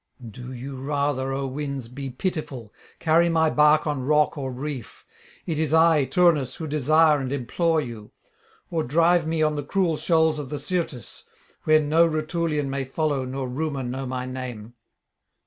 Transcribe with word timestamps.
Do 0.31 0.51
you 0.51 0.77
rather, 0.77 1.31
O 1.31 1.45
winds, 1.45 1.87
be 1.87 2.09
pitiful, 2.09 2.73
carry 2.97 3.29
my 3.29 3.51
bark 3.51 3.85
on 3.85 4.01
rock 4.03 4.35
or 4.35 4.51
reef; 4.51 5.05
it 5.45 5.59
is 5.59 5.75
I, 5.75 6.05
Turnus, 6.05 6.55
who 6.55 6.65
desire 6.65 7.19
and 7.19 7.31
implore 7.31 7.79
you; 7.79 8.09
or 8.71 8.83
drive 8.83 9.27
me 9.27 9.43
on 9.43 9.55
the 9.55 9.63
cruel 9.63 9.97
shoals 9.97 10.39
of 10.39 10.49
the 10.49 10.57
Syrtis, 10.57 11.25
where 11.65 11.79
no 11.79 12.07
Rutulian 12.07 12.67
may 12.67 12.83
follow 12.83 13.25
nor 13.25 13.47
rumour 13.47 13.83
know 13.83 14.07
my 14.07 14.25
name.' 14.25 14.73